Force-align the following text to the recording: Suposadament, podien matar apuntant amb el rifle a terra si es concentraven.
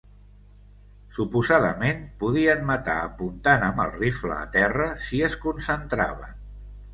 Suposadament, 1.17 2.01
podien 2.23 2.63
matar 2.69 2.95
apuntant 3.03 3.67
amb 3.67 3.83
el 3.85 3.93
rifle 3.99 4.35
a 4.39 4.49
terra 4.57 4.89
si 5.05 5.23
es 5.29 5.39
concentraven. 5.47 6.35